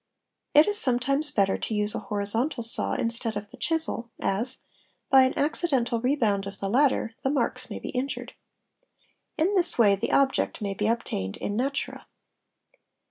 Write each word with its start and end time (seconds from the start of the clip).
It 0.55 0.67
is 0.67 0.79
sometimes 0.79 1.29
better 1.29 1.59
to 1.59 1.73
use 1.75 1.93
a 1.93 1.99
horizontal 1.99 2.63
saw 2.63 2.93
instead 2.93 3.37
of 3.37 3.51
the 3.51 3.55
chisel 3.57 4.09
as, 4.19 4.63
by 5.11 5.21
an 5.25 5.37
accidental 5.37 6.01
rebound 6.01 6.47
of 6.47 6.59
the 6.59 6.69
latter, 6.69 7.13
the 7.23 7.29
marks 7.29 7.69
may 7.69 7.77
be 7.77 7.89
injured. 7.89 8.33
In 9.37 9.53
this 9.53 9.77
way 9.77 9.95
the 9.95 10.11
object 10.11 10.59
may 10.59 10.73
be 10.73 10.87
obtained 10.87 11.37
in 11.37 11.55
natura. 11.55 12.07